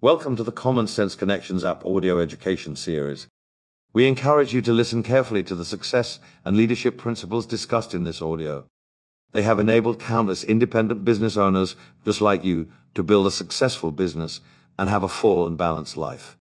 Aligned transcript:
Welcome 0.00 0.36
to 0.36 0.44
the 0.44 0.52
Common 0.52 0.86
Sense 0.86 1.16
Connections 1.16 1.64
app 1.64 1.84
audio 1.84 2.20
education 2.20 2.76
series. 2.76 3.26
We 3.92 4.06
encourage 4.06 4.54
you 4.54 4.62
to 4.62 4.72
listen 4.72 5.02
carefully 5.02 5.42
to 5.42 5.56
the 5.56 5.64
success 5.64 6.20
and 6.44 6.56
leadership 6.56 6.96
principles 6.96 7.46
discussed 7.46 7.94
in 7.94 8.04
this 8.04 8.22
audio. 8.22 8.66
They 9.32 9.42
have 9.42 9.58
enabled 9.58 9.98
countless 9.98 10.44
independent 10.44 11.04
business 11.04 11.36
owners 11.36 11.74
just 12.04 12.20
like 12.20 12.44
you 12.44 12.68
to 12.94 13.02
build 13.02 13.26
a 13.26 13.32
successful 13.32 13.90
business 13.90 14.40
and 14.78 14.88
have 14.88 15.02
a 15.02 15.08
full 15.08 15.48
and 15.48 15.58
balanced 15.58 15.96
life. 15.96 16.38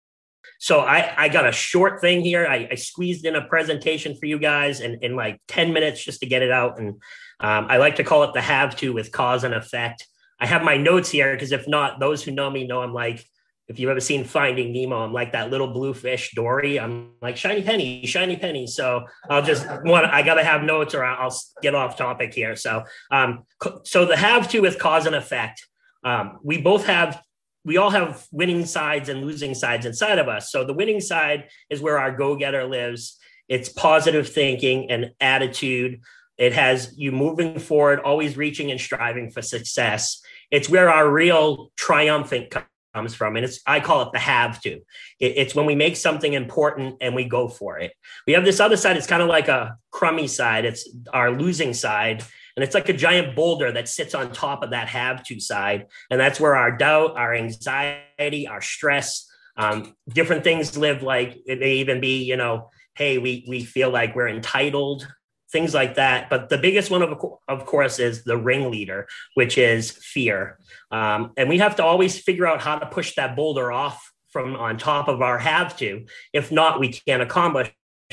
So 0.58 0.80
I, 0.80 1.14
I 1.16 1.30
got 1.30 1.48
a 1.48 1.52
short 1.52 2.02
thing 2.02 2.22
here. 2.22 2.48
I, 2.48 2.70
I 2.72 2.76
squeezed 2.76 3.24
in 3.24 3.36
a 3.36 3.48
presentation 3.48 4.16
for 4.16 4.26
you 4.26 4.40
guys 4.40 4.80
in, 4.80 4.98
in 5.04 5.16
like 5.16 5.40
10 5.50 5.74
minutes 5.74 6.04
just 6.04 6.22
to 6.22 6.26
get 6.26 6.42
it 6.42 6.50
out. 6.50 6.80
And 6.80 6.96
um, 7.40 7.68
I 7.70 7.78
like 7.78 7.98
to 7.98 8.04
call 8.04 8.24
it 8.24 8.34
the 8.34 8.42
have 8.42 8.76
to 8.78 8.94
with 8.94 9.12
cause 9.12 9.44
and 9.44 9.54
effect. 9.54 10.08
I 10.40 10.48
have 10.48 10.64
my 10.64 10.76
notes 10.76 11.12
here 11.12 11.36
because 11.36 11.52
if 11.52 11.68
not, 11.68 12.00
those 12.00 12.24
who 12.24 12.32
know 12.32 12.50
me 12.50 12.66
know 12.66 12.82
I'm 12.82 12.96
like 12.96 13.28
if 13.68 13.80
you've 13.80 13.90
ever 13.90 14.02
seen 14.02 14.26
Finding 14.26 14.74
Nemo, 14.74 14.98
I'm 14.98 15.14
like 15.14 15.32
that 15.32 15.50
little 15.50 15.72
blue 15.72 15.94
fish 15.94 16.32
Dory. 16.36 16.80
I'm 16.80 17.12
like 17.22 17.38
shiny 17.38 17.62
penny, 17.62 18.06
shiny 18.06 18.36
penny. 18.36 18.68
So 18.68 19.06
I'll 19.30 19.42
just 19.42 19.66
want 19.86 20.06
I 20.06 20.22
got 20.22 20.36
to 20.36 20.44
have 20.44 20.64
notes 20.64 20.94
or 20.94 21.04
I'll 21.04 21.36
get 21.62 21.74
off 21.74 21.98
topic 21.98 22.34
here. 22.34 22.56
So 22.56 22.84
um, 23.10 23.44
so 23.84 24.06
the 24.06 24.18
have 24.18 24.50
to 24.50 24.60
with 24.60 24.80
cause 24.80 25.06
and 25.06 25.16
effect. 25.16 25.66
Um, 26.04 26.40
we 26.44 26.62
both 26.62 26.86
have 26.88 27.22
we 27.64 27.78
all 27.78 27.90
have 27.90 28.28
winning 28.32 28.66
sides 28.66 29.08
and 29.08 29.22
losing 29.22 29.56
sides 29.56 29.86
inside 29.86 30.20
of 30.20 30.28
us. 30.28 30.52
So 30.52 30.66
the 30.66 30.74
winning 30.74 31.00
side 31.00 31.48
is 31.70 31.82
where 31.82 31.98
our 31.98 32.12
go 32.12 32.36
getter 32.36 32.66
lives. 32.66 33.18
It's 33.48 33.70
positive 33.70 34.28
thinking 34.28 34.92
and 34.92 35.12
attitude. 35.22 36.02
It 36.38 36.52
has 36.54 36.94
you 36.98 37.14
moving 37.14 37.60
forward, 37.60 38.00
always 38.00 38.36
reaching 38.36 38.72
and 38.72 38.82
striving 38.82 39.32
for 39.32 39.42
success. 39.42 40.22
It's 40.52 40.68
where 40.68 40.90
our 40.90 41.10
real 41.10 41.72
triumphant 41.78 42.54
comes 42.94 43.16
from. 43.16 43.36
And 43.36 43.46
it's, 43.46 43.60
I 43.66 43.80
call 43.80 44.02
it 44.04 44.10
the 44.14 44.20
have 44.20 44.62
to. 44.62 44.72
It, 45.20 45.34
it's 45.38 45.56
when 45.56 45.66
we 45.66 45.76
make 45.76 45.96
something 45.96 46.34
important 46.34 46.98
and 47.02 47.16
we 47.16 47.26
go 47.26 47.48
for 47.48 47.80
it. 47.80 47.94
We 48.28 48.34
have 48.34 48.46
this 48.46 48.60
other 48.60 48.78
side, 48.78 48.98
it's 48.98 49.08
kind 49.08 49.22
of 49.22 49.30
like 49.30 49.48
a 49.48 49.78
crummy 49.92 50.28
side, 50.28 50.66
it's 50.66 50.90
our 51.12 51.32
losing 51.32 51.74
side. 51.74 52.24
And 52.56 52.64
it's 52.64 52.76
like 52.76 52.88
a 52.90 52.94
giant 52.94 53.36
boulder 53.36 53.72
that 53.72 53.90
sits 53.90 54.14
on 54.14 54.32
top 54.32 54.64
of 54.64 54.70
that 54.70 54.88
have 54.88 55.24
to 55.26 55.40
side. 55.40 55.88
And 56.12 56.20
that's 56.20 56.40
where 56.40 56.56
our 56.56 56.76
doubt, 56.76 57.18
our 57.18 57.34
anxiety, 57.34 58.48
our 58.48 58.62
stress, 58.62 59.28
um, 59.58 59.96
different 60.08 60.44
things 60.44 60.78
live. 60.78 61.02
Like 61.02 61.38
it 61.48 61.60
may 61.60 61.78
even 61.78 62.00
be, 62.00 62.24
you 62.24 62.38
know, 62.38 62.70
hey, 62.96 63.18
we, 63.18 63.44
we 63.48 63.64
feel 63.64 63.90
like 63.90 64.16
we're 64.16 64.28
entitled 64.28 65.08
things 65.54 65.74
like 65.74 65.96
that. 65.96 66.30
But 66.30 66.50
the 66.50 66.58
biggest 66.58 66.92
one, 66.92 67.02
of, 67.02 67.24
of 67.48 67.66
course, 67.66 68.00
is 68.00 68.26
the 68.26 68.36
ringleader, 68.36 69.08
which 69.36 69.58
is 69.58 69.92
fear. 69.92 70.60
Um, 70.92 71.32
and 71.38 71.48
we 71.48 71.60
have 71.60 71.78
to 71.78 71.86
always 71.86 72.20
figure 72.20 72.46
out 72.46 72.60
how 72.60 72.78
to 72.78 72.86
push 72.88 73.16
that 73.16 73.38
boulder 73.38 73.72
off 73.72 74.12
from 74.32 74.56
on 74.56 74.78
top 74.78 75.08
of 75.08 75.22
our 75.22 75.38
have 75.38 75.78
to. 75.78 76.06
If 76.34 76.52
not, 76.52 76.80
we 76.80 76.90
can't 76.90 77.22
accomplish 77.22 77.72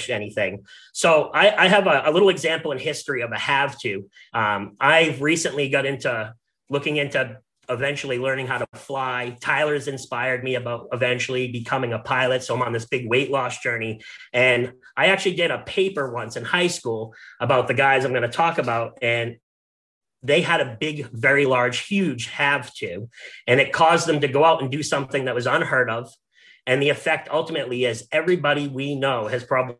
anything. 0.08 0.64
So 0.92 1.30
I, 1.34 1.64
I 1.64 1.68
have 1.68 1.86
a, 1.86 2.02
a, 2.06 2.12
little 2.12 2.28
example 2.28 2.72
in 2.72 2.78
history 2.78 3.22
of 3.22 3.32
a 3.32 3.38
have 3.38 3.78
to. 3.80 4.08
Um, 4.32 4.76
I've 4.80 5.20
recently 5.20 5.68
got 5.68 5.84
into 5.84 6.34
looking 6.68 6.96
into 6.96 7.38
eventually 7.70 8.18
learning 8.18 8.46
how 8.46 8.58
to 8.58 8.66
fly. 8.74 9.36
Tyler's 9.40 9.88
inspired 9.88 10.42
me 10.44 10.56
about 10.56 10.88
eventually 10.92 11.50
becoming 11.50 11.92
a 11.92 11.98
pilot. 11.98 12.42
So 12.42 12.54
I'm 12.54 12.62
on 12.62 12.72
this 12.72 12.86
big 12.86 13.08
weight 13.08 13.30
loss 13.30 13.60
journey. 13.60 14.00
And 14.32 14.72
I 14.96 15.06
actually 15.06 15.36
did 15.36 15.50
a 15.50 15.58
paper 15.58 16.12
once 16.12 16.36
in 16.36 16.44
high 16.44 16.66
school 16.66 17.14
about 17.40 17.68
the 17.68 17.74
guys 17.74 18.04
I'm 18.04 18.12
going 18.12 18.22
to 18.22 18.28
talk 18.28 18.58
about. 18.58 18.98
And 19.00 19.36
they 20.22 20.42
had 20.42 20.60
a 20.60 20.76
big, 20.78 21.08
very 21.12 21.46
large, 21.46 21.86
huge 21.86 22.26
have 22.26 22.74
to. 22.74 23.08
And 23.46 23.60
it 23.60 23.72
caused 23.72 24.06
them 24.06 24.20
to 24.20 24.28
go 24.28 24.44
out 24.44 24.60
and 24.60 24.70
do 24.70 24.82
something 24.82 25.24
that 25.24 25.34
was 25.34 25.46
unheard 25.46 25.88
of. 25.88 26.12
And 26.66 26.82
the 26.82 26.90
effect 26.90 27.28
ultimately 27.30 27.84
is 27.84 28.06
everybody 28.12 28.68
we 28.68 28.94
know 28.94 29.28
has 29.28 29.44
probably 29.44 29.76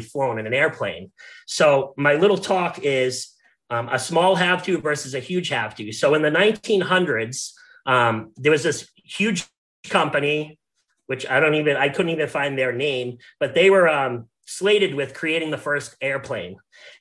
flown 0.00 0.38
in 0.38 0.46
an 0.46 0.54
airplane. 0.54 1.12
So 1.46 1.92
my 1.96 2.14
little 2.14 2.38
talk 2.38 2.78
is 2.82 3.31
um, 3.72 3.88
a 3.90 3.98
small 3.98 4.34
have 4.34 4.62
to 4.64 4.76
versus 4.76 5.14
a 5.14 5.18
huge 5.18 5.48
have 5.48 5.74
to. 5.76 5.92
So 5.92 6.14
in 6.14 6.20
the 6.20 6.30
1900s, 6.30 7.52
um, 7.86 8.32
there 8.36 8.52
was 8.52 8.62
this 8.62 8.90
huge 8.96 9.46
company, 9.88 10.58
which 11.06 11.26
I 11.26 11.40
don't 11.40 11.54
even, 11.54 11.78
I 11.78 11.88
couldn't 11.88 12.12
even 12.12 12.28
find 12.28 12.58
their 12.58 12.72
name, 12.72 13.16
but 13.40 13.54
they 13.54 13.70
were 13.70 13.88
um, 13.88 14.28
slated 14.44 14.94
with 14.94 15.14
creating 15.14 15.50
the 15.50 15.56
first 15.56 15.96
airplane. 16.02 16.56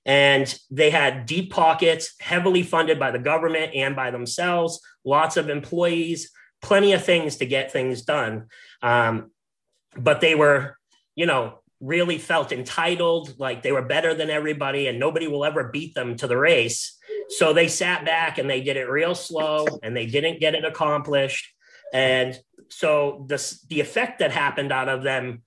And 0.05 0.57
they 0.69 0.91
had 0.91 1.25
deep 1.25 1.51
pockets, 1.51 2.15
heavily 2.21 2.63
funded 2.63 2.97
by 2.97 3.11
the 3.11 3.19
government 3.19 3.75
and 3.75 3.93
by 3.93 4.09
themselves, 4.09 4.79
lots 5.03 5.35
of 5.35 5.49
employees, 5.49 6.31
plenty 6.61 6.93
of 6.93 7.03
things 7.03 7.35
to 7.38 7.45
get 7.45 7.73
things 7.73 8.03
done. 8.03 8.47
Um, 8.81 9.31
but 9.97 10.21
they 10.21 10.35
were, 10.35 10.77
you 11.15 11.25
know, 11.25 11.60
really 11.81 12.19
felt 12.19 12.52
entitled, 12.52 13.38
like 13.40 13.64
they 13.64 13.72
were 13.72 13.81
better 13.81 14.14
than 14.14 14.30
everybody 14.30 14.88
and 14.88 15.00
nobody 15.00 15.28
will 15.28 15.44
ever 15.44 15.69
beat 15.69 15.96
them 15.96 16.16
to 16.16 16.28
the 16.28 16.38
race. 16.38 16.97
So 17.30 17.53
they 17.53 17.68
sat 17.68 18.06
back 18.06 18.38
and 18.38 18.50
they 18.50 18.62
did 18.62 18.78
it 18.78 18.90
real 18.90 19.16
slow 19.16 19.66
and 19.81 19.96
they 19.96 20.06
didn't 20.06 20.40
get 20.40 20.56
it 20.56 20.64
accomplished. 20.64 21.53
And 21.92 22.40
so 22.69 23.25
the, 23.28 23.58
the 23.68 23.81
effect 23.81 24.19
that 24.19 24.31
happened 24.31 24.72
out 24.72 24.90
of 24.90 25.03
them 25.03 25.42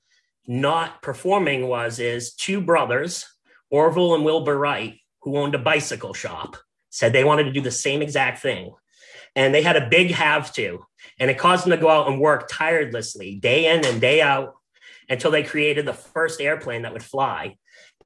not 0.47 1.01
performing 1.03 1.69
was 1.69 1.99
is 2.01 2.35
two 2.35 2.61
brothers, 2.61 3.27
Orville 3.71 4.15
and 4.15 4.25
Wilbur 4.25 4.59
Wright, 4.59 4.99
who 5.23 5.39
owned 5.39 5.55
a 5.55 5.59
bicycle 5.59 6.15
shop, 6.15 6.57
said 6.91 7.13
they 7.13 7.25
wanted 7.25 7.45
to 7.45 7.53
do 7.53 7.61
the 7.61 7.71
same 7.71 8.03
exact 8.03 8.43
thing. 8.43 8.75
And 9.37 9.55
they 9.55 9.63
had 9.63 9.77
a 9.77 9.89
big 9.89 10.11
have 10.11 10.53
to, 10.55 10.85
and 11.19 11.31
it 11.31 11.39
caused 11.39 11.65
them 11.65 11.71
to 11.71 11.77
go 11.77 11.89
out 11.89 12.09
and 12.09 12.21
work 12.21 12.49
tirelessly, 12.51 13.37
day 13.37 13.75
in 13.75 13.85
and 13.85 14.01
day 14.01 14.21
out, 14.21 14.55
until 15.09 15.31
they 15.31 15.43
created 15.43 15.87
the 15.87 15.93
first 15.93 16.41
airplane 16.41 16.83
that 16.83 16.93
would 16.93 17.03
fly. 17.03 17.57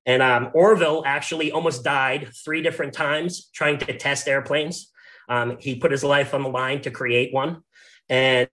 And 0.06 0.22
um, 0.22 0.50
Orville 0.54 1.02
actually 1.04 1.52
almost 1.52 1.84
died 1.84 2.30
three 2.44 2.62
different 2.62 2.94
times 2.94 3.50
trying 3.54 3.78
to 3.78 3.96
test 3.96 4.26
airplanes. 4.26 4.90
Um, 5.28 5.58
he 5.60 5.74
put 5.74 5.92
his 5.92 6.02
life 6.02 6.32
on 6.32 6.42
the 6.42 6.48
line 6.48 6.80
to 6.82 6.90
create 6.90 7.32
one. 7.32 7.62
And 8.08 8.48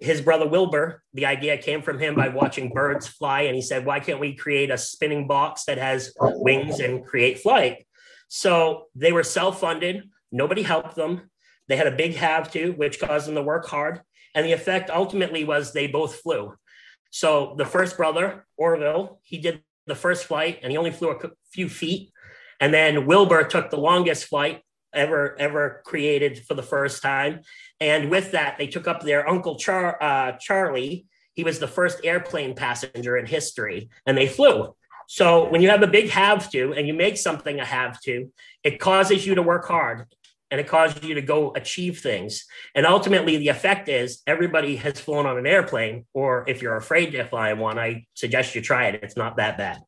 his 0.00 0.20
brother 0.20 0.46
Wilbur, 0.48 1.02
the 1.12 1.26
idea 1.26 1.58
came 1.58 1.82
from 1.82 1.98
him 1.98 2.14
by 2.14 2.28
watching 2.28 2.70
birds 2.70 3.06
fly. 3.06 3.42
And 3.42 3.54
he 3.54 3.62
said, 3.62 3.84
Why 3.84 4.00
can't 4.00 4.20
we 4.20 4.34
create 4.34 4.70
a 4.70 4.78
spinning 4.78 5.26
box 5.26 5.64
that 5.64 5.78
has 5.78 6.12
wings 6.18 6.80
and 6.80 7.04
create 7.04 7.40
flight? 7.40 7.86
So 8.28 8.86
they 8.94 9.12
were 9.12 9.22
self 9.22 9.60
funded, 9.60 10.08
nobody 10.32 10.62
helped 10.62 10.94
them. 10.94 11.30
They 11.68 11.76
had 11.76 11.86
a 11.86 11.96
big 11.96 12.14
have 12.16 12.50
to, 12.52 12.72
which 12.72 13.00
caused 13.00 13.28
them 13.28 13.34
to 13.34 13.42
work 13.42 13.66
hard. 13.66 14.00
And 14.34 14.46
the 14.46 14.52
effect 14.52 14.90
ultimately 14.90 15.44
was 15.44 15.72
they 15.72 15.86
both 15.86 16.16
flew. 16.20 16.54
So 17.10 17.54
the 17.56 17.64
first 17.64 17.96
brother, 17.96 18.46
Orville, 18.56 19.20
he 19.22 19.38
did 19.38 19.62
the 19.86 19.94
first 19.94 20.24
flight 20.24 20.60
and 20.62 20.70
he 20.70 20.78
only 20.78 20.90
flew 20.90 21.10
a 21.10 21.30
few 21.50 21.68
feet. 21.68 22.12
And 22.60 22.72
then 22.74 23.06
Wilbur 23.06 23.44
took 23.44 23.70
the 23.70 23.78
longest 23.78 24.26
flight 24.26 24.62
ever 24.94 25.38
ever 25.38 25.82
created 25.84 26.44
for 26.46 26.54
the 26.54 26.62
first 26.62 27.02
time. 27.02 27.40
And 27.80 28.10
with 28.10 28.32
that, 28.32 28.58
they 28.58 28.66
took 28.66 28.88
up 28.88 29.02
their 29.02 29.28
uncle 29.28 29.56
Char- 29.56 30.02
uh, 30.02 30.32
Charlie. 30.40 31.06
He 31.34 31.44
was 31.44 31.58
the 31.58 31.68
first 31.68 32.00
airplane 32.04 32.54
passenger 32.54 33.16
in 33.16 33.26
history, 33.26 33.90
and 34.06 34.18
they 34.18 34.26
flew. 34.26 34.74
So 35.06 35.48
when 35.48 35.62
you 35.62 35.70
have 35.70 35.82
a 35.82 35.86
big 35.86 36.10
have 36.10 36.50
to 36.50 36.72
and 36.72 36.86
you 36.86 36.94
make 36.94 37.16
something 37.16 37.60
a 37.60 37.64
have 37.64 38.00
to, 38.02 38.30
it 38.62 38.78
causes 38.78 39.26
you 39.26 39.36
to 39.36 39.42
work 39.42 39.66
hard 39.66 40.06
and 40.50 40.60
it 40.60 40.66
causes 40.66 41.02
you 41.02 41.14
to 41.14 41.22
go 41.22 41.52
achieve 41.54 42.00
things. 42.00 42.46
And 42.74 42.86
ultimately, 42.86 43.36
the 43.36 43.48
effect 43.48 43.88
is 43.88 44.22
everybody 44.26 44.76
has 44.76 45.00
flown 45.00 45.26
on 45.26 45.38
an 45.38 45.46
airplane, 45.46 46.06
or 46.14 46.44
if 46.48 46.62
you're 46.62 46.76
afraid 46.76 47.12
to 47.12 47.24
fly 47.24 47.52
one, 47.52 47.78
I 47.78 48.06
suggest 48.14 48.54
you 48.54 48.62
try 48.62 48.86
it. 48.86 49.00
It's 49.02 49.16
not 49.16 49.36
that 49.36 49.58
bad. 49.58 49.78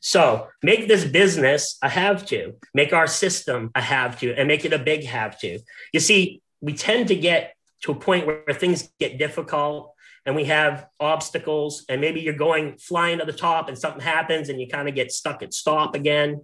So 0.00 0.48
make 0.62 0.88
this 0.88 1.04
business 1.04 1.78
a 1.82 1.88
have 1.88 2.26
to, 2.26 2.54
make 2.74 2.92
our 2.92 3.06
system 3.06 3.70
a 3.74 3.80
have 3.80 4.18
to, 4.20 4.34
and 4.34 4.48
make 4.48 4.64
it 4.64 4.72
a 4.72 4.78
big 4.78 5.04
have 5.04 5.38
to. 5.40 5.60
You 5.92 6.00
see, 6.00 6.42
we 6.60 6.74
tend 6.74 7.08
to 7.08 7.16
get 7.16 7.54
to 7.82 7.92
a 7.92 7.94
point 7.94 8.26
where 8.26 8.42
things 8.52 8.90
get 8.98 9.18
difficult 9.18 9.92
and 10.24 10.34
we 10.34 10.44
have 10.46 10.88
obstacles, 10.98 11.84
and 11.88 12.00
maybe 12.00 12.20
you're 12.20 12.34
going 12.34 12.78
flying 12.78 13.20
to 13.20 13.24
the 13.24 13.32
top 13.32 13.68
and 13.68 13.78
something 13.78 14.00
happens 14.00 14.48
and 14.48 14.60
you 14.60 14.66
kind 14.66 14.88
of 14.88 14.94
get 14.96 15.12
stuck 15.12 15.40
at 15.42 15.54
stop 15.54 15.94
again 15.94 16.42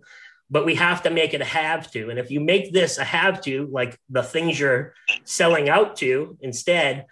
but 0.52 0.66
we 0.66 0.74
have 0.74 1.02
to 1.02 1.10
make 1.10 1.32
it 1.32 1.40
a 1.40 1.46
have 1.46 1.90
to. 1.90 2.10
And 2.10 2.18
if 2.18 2.30
you 2.30 2.38
make 2.38 2.74
this 2.74 2.98
a 2.98 3.04
have 3.04 3.40
to, 3.44 3.66
like 3.72 3.98
the 4.10 4.22
things 4.22 4.60
you're 4.60 4.92
selling 5.24 5.70
out 5.70 5.96
to 5.96 6.36
instead, 6.42 7.06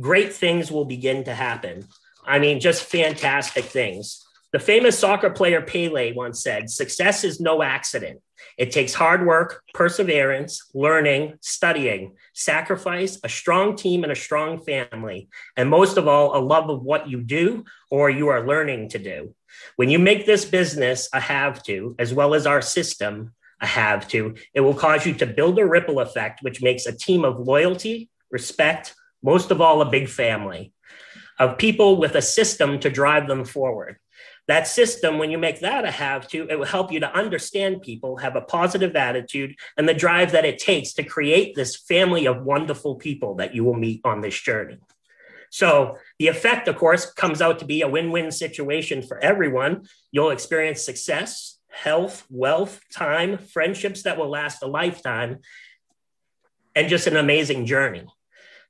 great 0.00 0.32
things 0.32 0.72
will 0.72 0.86
begin 0.86 1.24
to 1.24 1.34
happen. 1.34 1.86
I 2.26 2.38
mean, 2.38 2.58
just 2.58 2.84
fantastic 2.84 3.66
things. 3.66 4.26
The 4.54 4.58
famous 4.58 4.98
soccer 4.98 5.28
player 5.28 5.60
Pele 5.60 6.14
once 6.14 6.42
said, 6.42 6.70
Success 6.70 7.22
is 7.22 7.38
no 7.38 7.62
accident. 7.62 8.20
It 8.56 8.72
takes 8.72 8.94
hard 8.94 9.26
work, 9.26 9.62
perseverance, 9.74 10.70
learning, 10.72 11.34
studying, 11.42 12.16
sacrifice, 12.32 13.20
a 13.22 13.28
strong 13.28 13.76
team, 13.76 14.04
and 14.04 14.12
a 14.12 14.16
strong 14.16 14.58
family. 14.58 15.28
And 15.54 15.68
most 15.68 15.98
of 15.98 16.08
all, 16.08 16.34
a 16.36 16.40
love 16.40 16.70
of 16.70 16.82
what 16.82 17.10
you 17.10 17.20
do 17.20 17.64
or 17.90 18.08
you 18.08 18.28
are 18.28 18.46
learning 18.46 18.88
to 18.90 18.98
do. 18.98 19.34
When 19.76 19.90
you 19.90 19.98
make 19.98 20.26
this 20.26 20.44
business 20.44 21.08
a 21.12 21.20
have 21.20 21.62
to, 21.64 21.94
as 21.98 22.12
well 22.14 22.34
as 22.34 22.46
our 22.46 22.62
system 22.62 23.32
a 23.60 23.66
have 23.66 24.08
to, 24.08 24.34
it 24.54 24.60
will 24.60 24.74
cause 24.74 25.06
you 25.06 25.14
to 25.14 25.26
build 25.26 25.58
a 25.58 25.66
ripple 25.66 26.00
effect, 26.00 26.42
which 26.42 26.62
makes 26.62 26.86
a 26.86 26.96
team 26.96 27.24
of 27.24 27.38
loyalty, 27.38 28.08
respect, 28.30 28.94
most 29.22 29.50
of 29.50 29.60
all, 29.60 29.82
a 29.82 29.90
big 29.90 30.08
family 30.08 30.72
of 31.38 31.58
people 31.58 31.96
with 31.96 32.14
a 32.14 32.22
system 32.22 32.78
to 32.80 32.90
drive 32.90 33.26
them 33.26 33.44
forward. 33.44 33.96
That 34.46 34.66
system, 34.66 35.18
when 35.18 35.30
you 35.30 35.38
make 35.38 35.60
that 35.60 35.84
a 35.84 35.90
have 35.90 36.28
to, 36.28 36.46
it 36.50 36.58
will 36.58 36.66
help 36.66 36.92
you 36.92 37.00
to 37.00 37.14
understand 37.16 37.82
people, 37.82 38.16
have 38.18 38.36
a 38.36 38.40
positive 38.40 38.96
attitude, 38.96 39.54
and 39.76 39.88
the 39.88 39.94
drive 39.94 40.32
that 40.32 40.44
it 40.44 40.58
takes 40.58 40.92
to 40.94 41.02
create 41.02 41.54
this 41.54 41.76
family 41.76 42.26
of 42.26 42.42
wonderful 42.42 42.96
people 42.96 43.36
that 43.36 43.54
you 43.54 43.64
will 43.64 43.74
meet 43.74 44.00
on 44.04 44.20
this 44.20 44.38
journey. 44.38 44.78
So 45.50 45.98
the 46.18 46.28
effect, 46.28 46.68
of 46.68 46.76
course, 46.76 47.12
comes 47.12 47.42
out 47.42 47.58
to 47.58 47.64
be 47.64 47.82
a 47.82 47.88
win 47.88 48.10
win 48.12 48.30
situation 48.30 49.02
for 49.02 49.18
everyone. 49.18 49.86
You'll 50.12 50.30
experience 50.30 50.82
success, 50.82 51.58
health, 51.68 52.24
wealth, 52.30 52.80
time, 52.92 53.38
friendships 53.38 54.04
that 54.04 54.16
will 54.16 54.30
last 54.30 54.62
a 54.62 54.66
lifetime, 54.66 55.40
and 56.74 56.88
just 56.88 57.06
an 57.06 57.16
amazing 57.16 57.66
journey. 57.66 58.06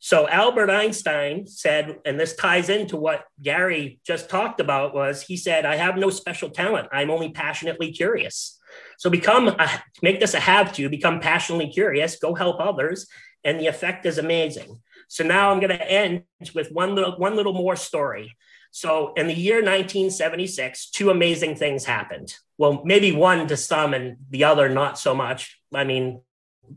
So 0.03 0.27
Albert 0.27 0.71
Einstein 0.71 1.47
said, 1.47 1.99
and 2.07 2.19
this 2.19 2.35
ties 2.35 2.71
into 2.71 2.97
what 2.97 3.27
Gary 3.43 4.01
just 4.07 4.31
talked 4.31 4.59
about, 4.59 4.95
was 4.95 5.21
he 5.21 5.37
said, 5.37 5.67
I 5.67 5.77
have 5.77 5.99
no 5.99 6.09
special 6.09 6.49
talent. 6.49 6.89
I'm 6.91 7.11
only 7.11 7.31
passionately 7.33 7.93
curious. 7.93 8.59
So 8.99 9.11
become 9.11 9.49
a, 9.49 9.83
make 10.01 10.19
this 10.19 10.33
a 10.33 10.41
have 10.41 10.73
to, 10.75 10.89
become 10.89 11.21
passionately 11.21 11.71
curious, 11.71 12.19
go 12.19 12.35
help 12.35 12.61
others, 12.61 13.07
and 13.45 13.61
the 13.61 13.67
effect 13.67 14.07
is 14.07 14.17
amazing. 14.17 14.81
So 15.11 15.25
now 15.25 15.51
I'm 15.51 15.59
going 15.59 15.77
to 15.77 15.91
end 15.91 16.23
with 16.55 16.71
one 16.71 16.95
little 16.95 17.19
one 17.19 17.35
little 17.35 17.53
more 17.53 17.75
story. 17.75 18.37
So 18.71 19.13
in 19.15 19.27
the 19.27 19.35
year 19.35 19.57
1976, 19.57 20.91
two 20.91 21.11
amazing 21.11 21.57
things 21.57 21.85
happened. 21.85 22.33
Well, 22.59 22.83
maybe 22.85 23.11
one 23.11 23.49
to 23.49 23.57
some 23.57 23.93
and 23.93 24.19
the 24.31 24.45
other 24.45 24.69
not 24.69 25.01
so 25.01 25.13
much. 25.13 25.59
I 25.75 25.83
mean, 25.83 26.23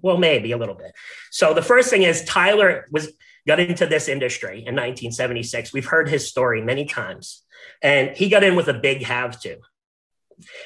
well, 0.02 0.18
maybe 0.18 0.52
a 0.52 0.58
little 0.58 0.74
bit. 0.74 0.94
So 1.30 1.54
the 1.54 1.62
first 1.62 1.92
thing 1.92 2.02
is 2.02 2.24
Tyler 2.24 2.88
was 2.90 3.14
got 3.46 3.60
into 3.60 3.86
this 3.86 4.08
industry 4.08 4.60
in 4.66 4.74
1976. 4.74 5.72
We've 5.72 5.86
heard 5.86 6.10
his 6.10 6.28
story 6.28 6.60
many 6.64 6.86
times, 6.86 7.44
and 7.84 8.18
he 8.18 8.30
got 8.30 8.44
in 8.44 8.56
with 8.56 8.68
a 8.68 8.74
big 8.74 9.04
have 9.04 9.40
to. 9.42 9.58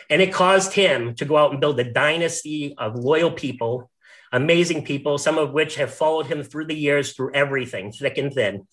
And 0.09 0.21
it 0.21 0.31
caused 0.31 0.71
him 0.71 1.15
to 1.15 1.25
go 1.25 1.35
out 1.35 1.51
and 1.51 1.59
build 1.59 1.77
a 1.81 1.91
dynasty 1.91 2.75
of 2.77 2.95
loyal 2.95 3.31
people, 3.31 3.91
amazing 4.31 4.83
people, 4.83 5.17
some 5.17 5.37
of 5.37 5.51
which 5.51 5.75
have 5.75 5.93
followed 5.93 6.27
him 6.27 6.43
through 6.43 6.65
the 6.65 6.75
years, 6.75 7.13
through 7.13 7.33
everything, 7.33 7.91
thick 7.91 8.17
and 8.17 8.33
thin. 8.33 8.67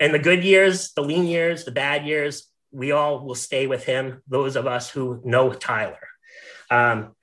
And 0.00 0.14
the 0.14 0.18
good 0.18 0.44
years, 0.44 0.92
the 0.92 1.02
lean 1.02 1.24
years, 1.26 1.64
the 1.64 1.72
bad 1.72 2.06
years, 2.06 2.48
we 2.70 2.92
all 2.92 3.24
will 3.24 3.34
stay 3.34 3.66
with 3.66 3.84
him, 3.84 4.22
those 4.28 4.56
of 4.56 4.66
us 4.66 4.90
who 4.90 5.20
know 5.24 5.52
Tyler. 5.52 6.08
Um, 6.70 7.14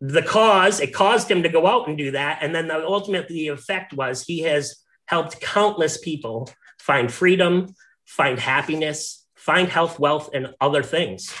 the 0.00 0.22
cause, 0.22 0.80
it 0.80 0.94
caused 0.94 1.30
him 1.30 1.42
to 1.42 1.48
go 1.48 1.66
out 1.66 1.88
and 1.88 1.96
do 1.96 2.12
that. 2.12 2.38
And 2.42 2.54
then 2.54 2.68
the 2.68 2.84
ultimate 2.84 3.28
the 3.28 3.48
effect 3.48 3.92
was 3.92 4.22
he 4.22 4.40
has 4.40 4.76
helped 5.06 5.40
countless 5.40 5.98
people 5.98 6.50
find 6.78 7.12
freedom, 7.12 7.74
find 8.04 8.38
happiness, 8.38 9.26
find 9.34 9.68
health, 9.68 9.98
wealth, 9.98 10.30
and 10.32 10.54
other 10.60 10.82
things. 10.82 11.32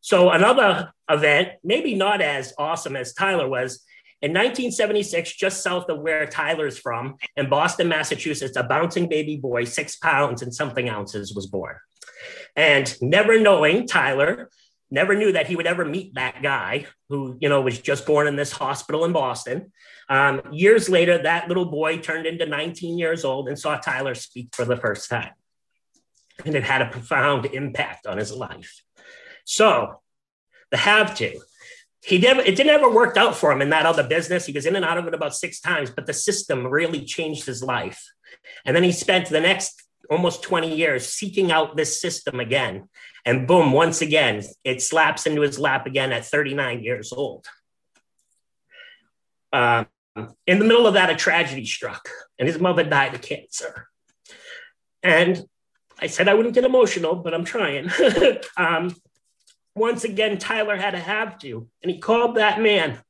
So 0.00 0.30
another 0.30 0.92
event, 1.08 1.50
maybe 1.62 1.94
not 1.94 2.20
as 2.20 2.52
awesome 2.58 2.96
as 2.96 3.14
Tyler 3.14 3.48
was, 3.48 3.84
in 4.24 4.30
1976, 4.30 5.36
just 5.36 5.62
south 5.62 5.90
of 5.90 6.00
where 6.00 6.26
Tyler's 6.26 6.78
from, 6.78 7.16
in 7.36 7.50
Boston, 7.50 7.88
Massachusetts, 7.88 8.56
a 8.56 8.62
bouncing 8.62 9.06
baby 9.06 9.36
boy, 9.36 9.64
six 9.64 9.96
pounds 9.96 10.40
and 10.40 10.54
something 10.54 10.88
ounces, 10.88 11.34
was 11.34 11.46
born. 11.46 11.76
And 12.56 12.96
never 13.02 13.38
knowing 13.38 13.86
Tyler, 13.86 14.48
never 14.90 15.14
knew 15.14 15.32
that 15.32 15.46
he 15.46 15.56
would 15.56 15.66
ever 15.66 15.84
meet 15.84 16.14
that 16.14 16.42
guy 16.42 16.86
who, 17.10 17.36
you 17.38 17.50
know, 17.50 17.60
was 17.60 17.78
just 17.78 18.06
born 18.06 18.26
in 18.26 18.34
this 18.34 18.50
hospital 18.50 19.04
in 19.04 19.12
Boston. 19.12 19.72
Um, 20.08 20.40
years 20.50 20.88
later, 20.88 21.18
that 21.18 21.48
little 21.48 21.66
boy 21.66 21.98
turned 21.98 22.24
into 22.24 22.46
19 22.46 22.96
years 22.96 23.26
old 23.26 23.48
and 23.48 23.58
saw 23.58 23.76
Tyler 23.76 24.14
speak 24.14 24.54
for 24.54 24.64
the 24.64 24.78
first 24.78 25.10
time. 25.10 25.32
And 26.46 26.54
it 26.54 26.64
had 26.64 26.80
a 26.80 26.88
profound 26.88 27.44
impact 27.44 28.06
on 28.06 28.16
his 28.16 28.32
life. 28.32 28.80
So, 29.44 30.00
the 30.70 30.78
have 30.78 31.14
to. 31.16 31.38
He 32.04 32.18
never, 32.18 32.40
it 32.40 32.56
didn't 32.56 32.74
ever 32.74 32.90
work 32.90 33.16
out 33.16 33.34
for 33.34 33.50
him 33.50 33.62
in 33.62 33.70
that 33.70 33.86
other 33.86 34.02
business. 34.02 34.44
He 34.44 34.52
was 34.52 34.66
in 34.66 34.76
and 34.76 34.84
out 34.84 34.98
of 34.98 35.06
it 35.06 35.14
about 35.14 35.34
six 35.34 35.58
times, 35.58 35.90
but 35.90 36.04
the 36.06 36.12
system 36.12 36.66
really 36.66 37.04
changed 37.04 37.46
his 37.46 37.62
life. 37.62 38.04
And 38.64 38.76
then 38.76 38.82
he 38.82 38.92
spent 38.92 39.28
the 39.28 39.40
next 39.40 39.82
almost 40.10 40.42
20 40.42 40.74
years 40.74 41.06
seeking 41.06 41.50
out 41.50 41.76
this 41.76 42.00
system 42.00 42.40
again. 42.40 42.88
And 43.24 43.48
boom, 43.48 43.72
once 43.72 44.02
again, 44.02 44.42
it 44.64 44.82
slaps 44.82 45.26
into 45.26 45.40
his 45.40 45.58
lap 45.58 45.86
again 45.86 46.12
at 46.12 46.26
39 46.26 46.82
years 46.82 47.10
old. 47.10 47.46
Um, 49.52 49.86
in 50.46 50.58
the 50.58 50.64
middle 50.64 50.86
of 50.86 50.94
that, 50.94 51.10
a 51.10 51.16
tragedy 51.16 51.64
struck, 51.64 52.08
and 52.38 52.46
his 52.46 52.58
mother 52.58 52.84
died 52.84 53.14
of 53.14 53.22
cancer. 53.22 53.88
And 55.02 55.42
I 55.98 56.08
said 56.08 56.28
I 56.28 56.34
wouldn't 56.34 56.54
get 56.54 56.64
emotional, 56.64 57.16
but 57.16 57.34
I'm 57.34 57.44
trying. 57.44 57.90
um, 58.56 58.94
once 59.74 60.04
again, 60.04 60.38
Tyler 60.38 60.76
had 60.76 60.92
to 60.92 61.00
have 61.00 61.38
to, 61.40 61.68
and 61.82 61.90
he 61.90 61.98
called 61.98 62.36
that 62.36 62.60
man 62.60 63.00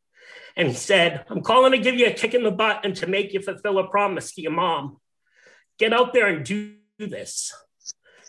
and 0.56 0.68
he 0.68 0.74
said, 0.74 1.24
I'm 1.28 1.42
calling 1.42 1.72
to 1.72 1.78
give 1.78 1.96
you 1.96 2.06
a 2.06 2.12
kick 2.12 2.34
in 2.34 2.44
the 2.44 2.50
butt 2.50 2.84
and 2.84 2.94
to 2.96 3.06
make 3.06 3.32
you 3.32 3.40
fulfill 3.40 3.78
a 3.78 3.88
promise 3.88 4.32
to 4.34 4.42
your 4.42 4.52
mom. 4.52 4.98
Get 5.78 5.92
out 5.92 6.12
there 6.12 6.28
and 6.28 6.44
do 6.44 6.74
this. 6.98 7.52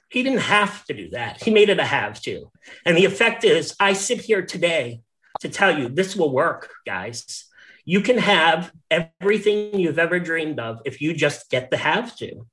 He 0.10 0.24
didn't 0.24 0.40
have 0.40 0.84
to 0.86 0.94
do 0.94 1.10
that. 1.12 1.44
He 1.44 1.52
made 1.52 1.70
it 1.70 1.80
a 1.80 1.86
have 1.86 2.20
to. 2.22 2.52
And 2.86 2.98
the 2.98 3.06
effect 3.06 3.44
is, 3.44 3.76
I 3.80 3.94
sit 3.94 4.22
here 4.22 4.44
today 4.44 5.02
to 5.42 5.50
tell 5.50 5.78
you 5.78 5.90
this 5.90 6.16
will 6.16 6.34
work, 6.34 6.72
guys. 6.86 7.46
You 7.84 8.02
can 8.02 8.18
have 8.18 8.72
everything 8.90 9.80
you've 9.80 10.00
ever 10.00 10.20
dreamed 10.20 10.60
of 10.60 10.80
if 10.86 11.02
you 11.02 11.14
just 11.14 11.50
get 11.52 11.70
the 11.70 11.78
have 11.78 12.16
to. 12.18 12.48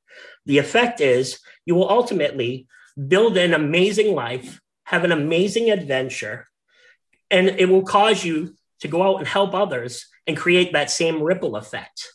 The 0.44 0.58
effect 0.58 1.00
is, 1.00 1.38
you 1.64 1.74
will 1.74 1.88
ultimately 1.88 2.66
build 3.08 3.38
an 3.38 3.54
amazing 3.54 4.14
life, 4.14 4.60
have 4.92 5.04
an 5.04 5.12
amazing 5.12 5.70
adventure, 5.70 6.46
and 7.30 7.48
it 7.48 7.68
will 7.68 7.82
cause 7.82 8.22
you 8.24 8.54
to 8.80 8.88
go 8.88 9.02
out 9.02 9.18
and 9.18 9.26
help 9.26 9.54
others 9.54 10.06
and 10.26 10.36
create 10.36 10.74
that 10.74 10.90
same 10.90 11.22
ripple 11.22 11.56
effect. 11.56 12.12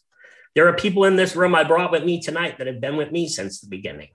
There 0.56 0.68
are 0.68 0.74
people 0.74 1.03
in 1.03 1.15
this 1.15 1.35
room 1.35 1.56
I 1.56 1.63
brought 1.63 1.91
with 1.91 2.06
me 2.06 2.21
tonight 2.21 2.59
that 2.59 2.68
have 2.68 2.79
been 2.79 2.95
with 2.95 3.12
me 3.12 3.27
since 3.27 3.59
the 3.59 3.68
beginning. 3.68 4.09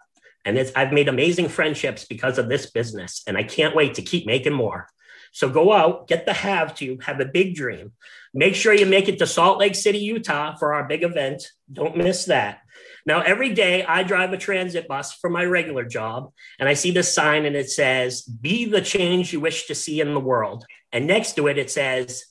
And 0.44 0.56
it's 0.56 0.73
I've 0.75 0.93
made 0.93 1.09
amazing 1.09 1.49
friendships 1.49 2.05
because 2.05 2.38
of 2.38 2.49
this 2.49 2.70
business. 2.70 3.23
And 3.26 3.37
I 3.37 3.43
can't 3.43 3.76
wait 3.76 3.94
to 3.94 4.03
keep 4.03 4.26
making 4.26 4.53
more. 4.53 4.88
So 5.32 5.49
go 5.49 5.73
out, 5.73 6.08
get 6.08 6.26
the 6.26 6.32
have 6.32 6.75
to, 6.76 6.99
have 7.03 7.20
a 7.20 7.25
big 7.25 7.55
dream. 7.55 7.93
Make 8.35 8.55
sure 8.55 8.75
you 8.75 8.87
make 8.87 9.08
it 9.08 9.19
to 9.19 9.26
Salt 9.26 9.58
Lake 9.58 9.75
City, 9.75 9.99
Utah 9.99 10.56
for 10.56 10.75
our 10.75 10.85
big 10.85 11.03
event. 11.03 11.49
Don't 11.73 11.97
miss 11.97 12.26
that. 12.26 12.61
Now, 13.05 13.21
every 13.21 13.53
day 13.53 13.85
I 13.85 14.03
drive 14.03 14.33
a 14.33 14.39
transit 14.39 14.87
bus 14.87 15.13
for 15.13 15.29
my 15.29 15.45
regular 15.45 15.85
job, 15.85 16.33
and 16.59 16.69
I 16.69 16.75
see 16.75 16.91
this 16.91 17.13
sign 17.13 17.47
and 17.47 17.56
it 17.56 17.71
says, 17.71 18.23
Be 18.23 18.65
the 18.65 18.81
change 18.81 19.32
you 19.32 19.41
wish 19.41 19.67
to 19.67 19.75
see 19.75 20.01
in 20.01 20.15
the 20.15 20.21
world. 20.21 20.65
And 20.93 21.06
next 21.06 21.32
to 21.32 21.49
it, 21.49 21.59
it 21.59 21.71
says, 21.71 22.27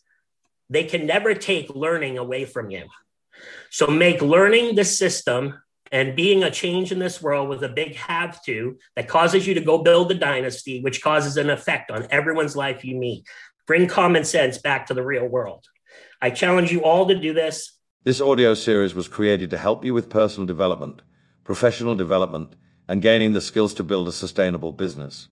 They 0.69 0.83
can 0.83 1.05
never 1.05 1.33
take 1.33 1.69
learning 1.75 2.17
away 2.17 2.45
from 2.45 2.69
you. 2.69 2.85
So 3.69 3.87
make 3.87 4.21
learning 4.21 4.75
the 4.75 4.85
system 4.85 5.61
and 5.91 6.15
being 6.15 6.43
a 6.43 6.51
change 6.51 6.91
in 6.91 6.99
this 6.99 7.21
world 7.21 7.49
with 7.49 7.63
a 7.63 7.69
big 7.69 7.95
have 7.95 8.41
to 8.45 8.77
that 8.95 9.09
causes 9.09 9.45
you 9.45 9.53
to 9.55 9.61
go 9.61 9.83
build 9.83 10.11
a 10.11 10.15
dynasty, 10.15 10.81
which 10.81 11.01
causes 11.01 11.35
an 11.35 11.49
effect 11.49 11.91
on 11.91 12.07
everyone's 12.09 12.55
life 12.55 12.85
you 12.85 12.95
meet. 12.95 13.25
Bring 13.67 13.87
common 13.87 14.23
sense 14.23 14.57
back 14.57 14.87
to 14.87 14.93
the 14.93 15.03
real 15.03 15.25
world. 15.25 15.65
I 16.21 16.29
challenge 16.29 16.71
you 16.71 16.83
all 16.83 17.07
to 17.07 17.15
do 17.15 17.33
this. 17.33 17.77
This 18.03 18.19
audio 18.19 18.55
series 18.55 18.95
was 18.95 19.07
created 19.07 19.51
to 19.51 19.59
help 19.59 19.85
you 19.85 19.93
with 19.93 20.09
personal 20.09 20.47
development, 20.47 21.03
professional 21.43 21.93
development, 21.93 22.55
and 22.87 22.99
gaining 22.99 23.33
the 23.33 23.41
skills 23.41 23.75
to 23.75 23.83
build 23.83 24.07
a 24.07 24.11
sustainable 24.11 24.71
business. 24.71 25.27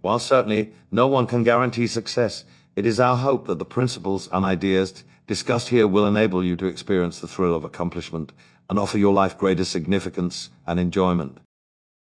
While 0.00 0.18
certainly 0.18 0.72
no 0.90 1.06
one 1.06 1.26
can 1.26 1.44
guarantee 1.44 1.86
success, 1.86 2.46
it 2.74 2.86
is 2.86 2.98
our 2.98 3.18
hope 3.18 3.46
that 3.46 3.58
the 3.58 3.66
principles 3.66 4.26
and 4.32 4.42
ideas 4.42 5.04
discussed 5.26 5.68
here 5.68 5.86
will 5.86 6.06
enable 6.06 6.42
you 6.42 6.56
to 6.56 6.64
experience 6.64 7.20
the 7.20 7.28
thrill 7.28 7.54
of 7.54 7.62
accomplishment 7.62 8.32
and 8.70 8.78
offer 8.78 8.96
your 8.96 9.12
life 9.12 9.36
greater 9.36 9.64
significance 9.64 10.48
and 10.66 10.80
enjoyment. 10.80 11.36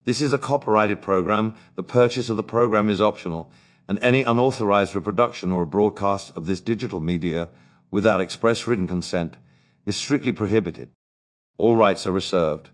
This 0.05 0.21
is 0.21 0.35
a 0.35 0.39
copyrighted 0.39 1.01
program. 1.01 1.55
The 1.77 1.83
purchase 1.83 2.29
of 2.29 2.37
the 2.37 2.43
program 2.43 2.91
is 2.91 3.01
optional, 3.01 3.51
and 3.89 3.99
any 4.01 4.23
unauthorized 4.23 4.95
reproduction 4.95 5.51
or 5.51 5.65
broadcast 5.65 6.37
of 6.37 6.45
this 6.45 6.61
digital 6.61 7.01
media 7.01 7.49
without 7.91 8.21
express 8.21 8.67
written 8.67 8.87
consent 8.87 9.39
is 9.87 9.97
strictly 9.97 10.33
prohibited. 10.33 10.91
All 11.59 11.77
rights 11.77 12.07
are 12.07 12.13
reserved. 12.13 12.63